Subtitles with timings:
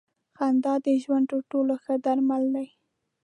[0.37, 2.67] خندا د ژوند تر ټولو ښه درمل دی.